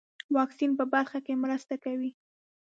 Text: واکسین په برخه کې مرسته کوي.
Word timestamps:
واکسین 0.35 0.71
په 0.79 0.85
برخه 0.93 1.19
کې 1.25 1.41
مرسته 1.43 1.75
کوي. 1.83 2.11